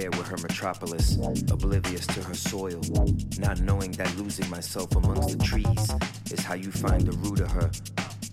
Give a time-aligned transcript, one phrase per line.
[0.00, 1.18] her metropolis,
[1.50, 2.80] oblivious to her soil,
[3.38, 5.90] not knowing that losing myself amongst the trees
[6.32, 7.70] is how you find the root of her.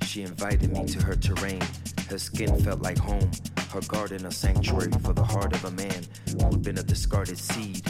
[0.03, 1.61] She invited me to her terrain.
[2.09, 3.29] Her skin felt like home,
[3.71, 6.05] her garden a sanctuary for the heart of a man
[6.49, 7.83] who'd been a discarded seed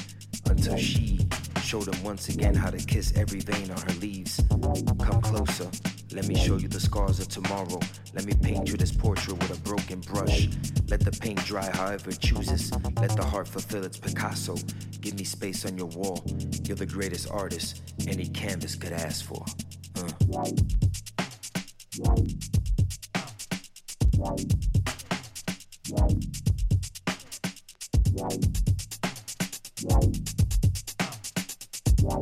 [1.70, 4.42] Show them once again how to kiss every vein on her leaves.
[4.50, 5.70] Come closer,
[6.12, 7.80] let me show you the scars of tomorrow.
[8.16, 10.50] Let me paint you this portrait with a broken brush.
[10.88, 12.72] Let the paint dry however it chooses.
[13.00, 14.56] Let the heart fulfill its Picasso.
[15.00, 16.24] Give me space on your wall.
[16.64, 19.46] You're the greatest artist any canvas could ask for.
[19.96, 20.10] Uh.
[29.88, 30.39] Right.
[32.10, 32.22] Wow.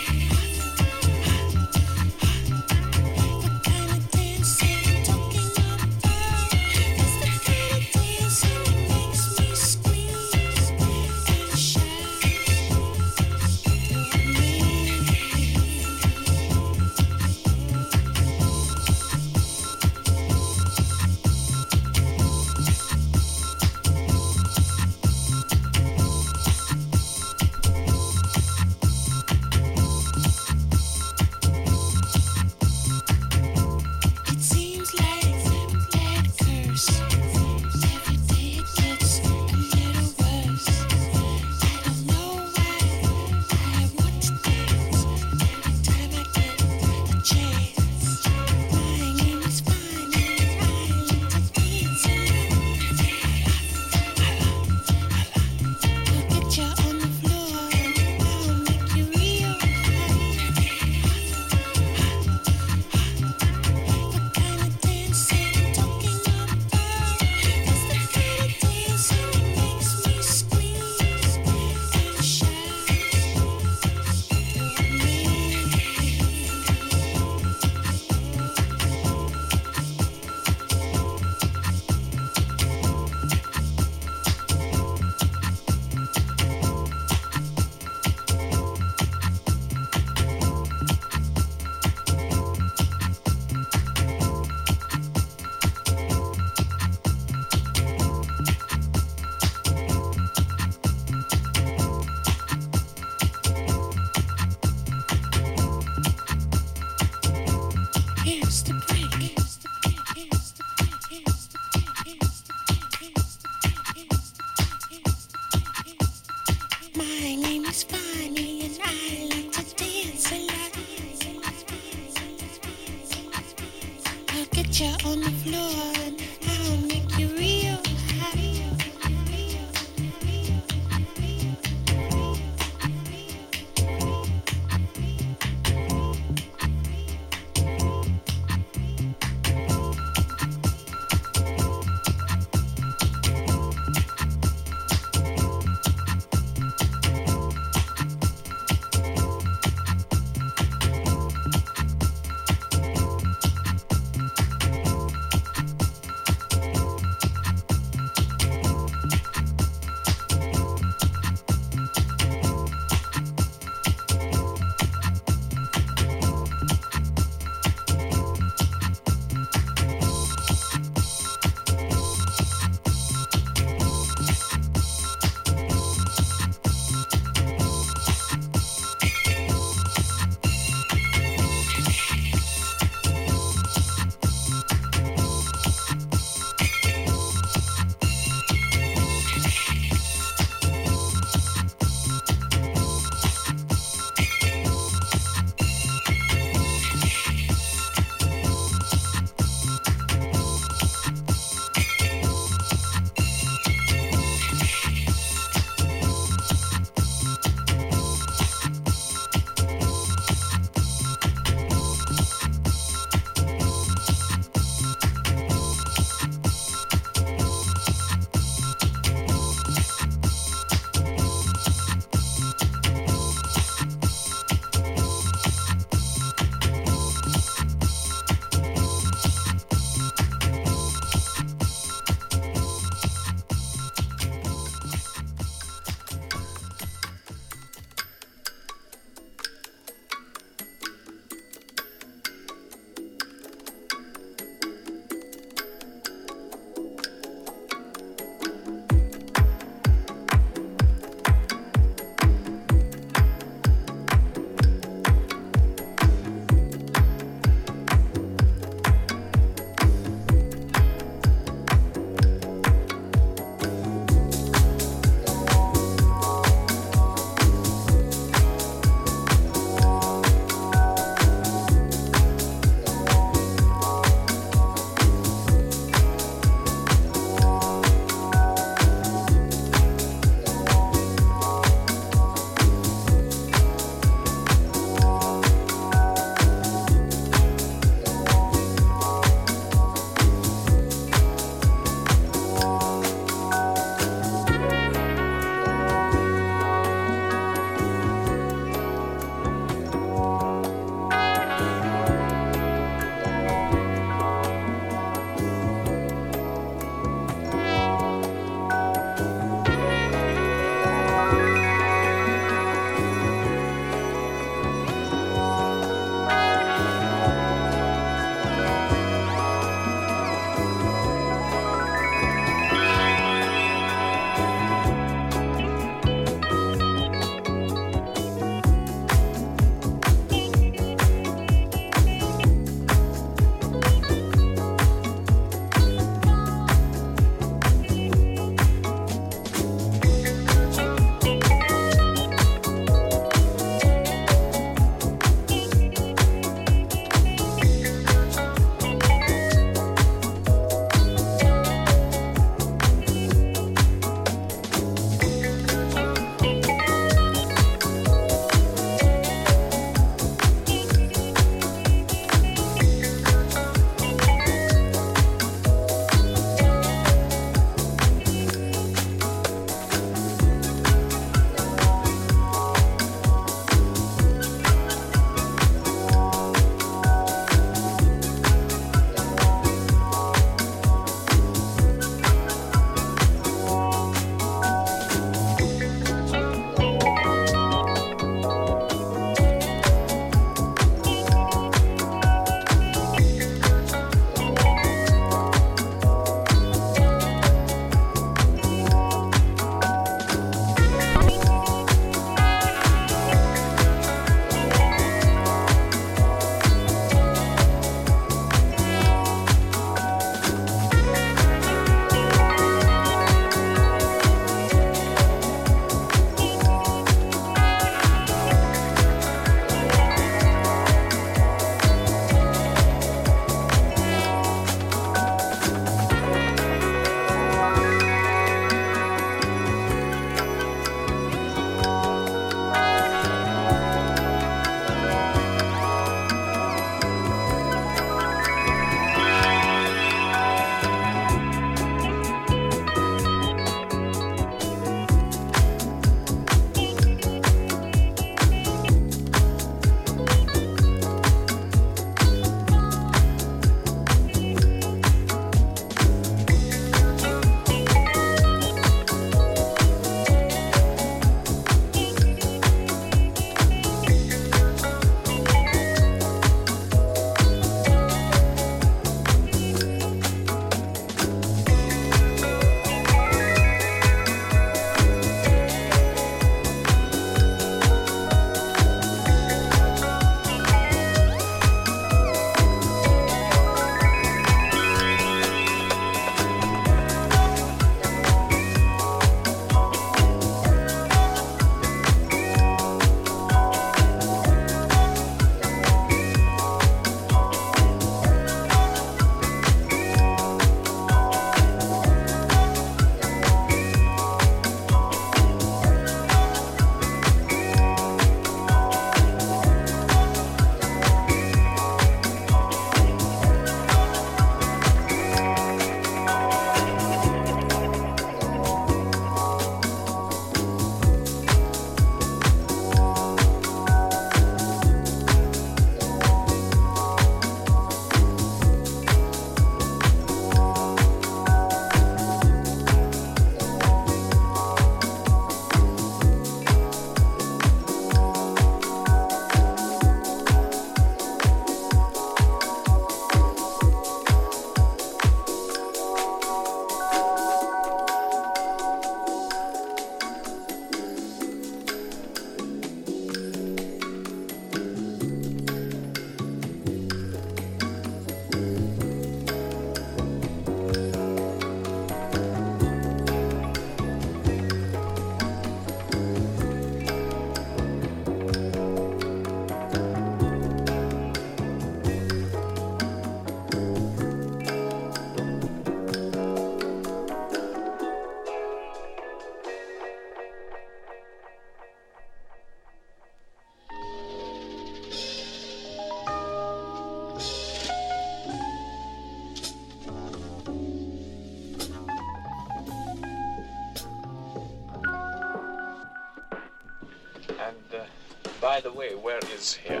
[599.60, 600.00] is here.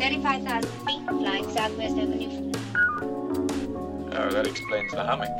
[0.00, 2.56] 35,000 feet, flying southwest over Newfoundland.
[4.16, 5.30] Oh, that explains the humming.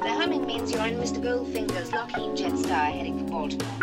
[0.00, 1.22] The humming means you're on Mr.
[1.22, 3.81] Goldfinger's Lockheed JetStar heading for Baltimore.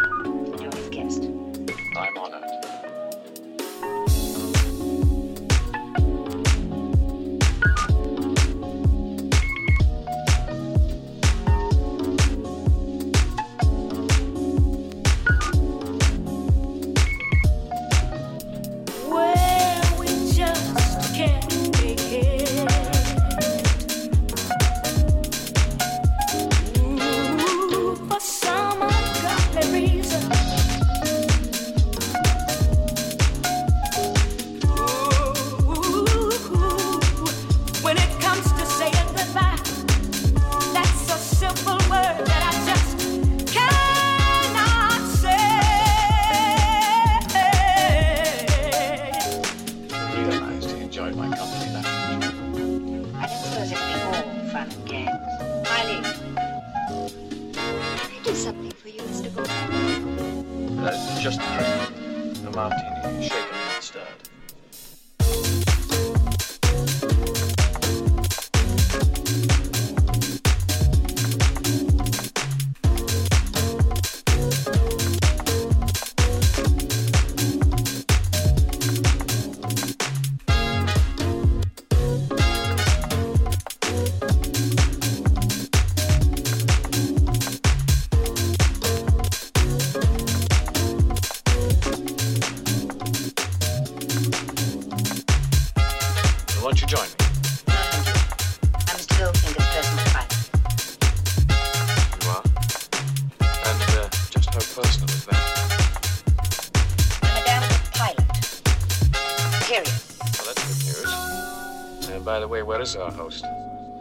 [112.80, 113.44] That is our host.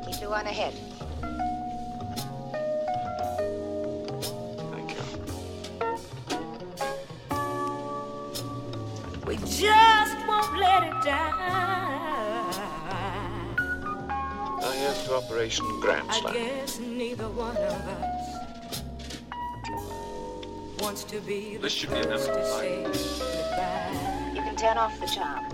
[0.07, 0.73] He flew on ahead.
[4.71, 5.03] Thank you.
[9.27, 11.33] We just won't let it die.
[14.61, 16.27] Oh, I have to Operation Grand Slam.
[16.29, 18.81] I guess neither one of us
[20.79, 21.57] wants to be.
[21.57, 22.29] This should be enough.
[24.37, 25.48] You can turn off the charm.